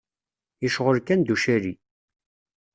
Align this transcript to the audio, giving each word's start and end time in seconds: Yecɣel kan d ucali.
Yecɣel 0.63 0.99
kan 1.01 1.21
d 1.23 1.29
ucali. 1.33 1.73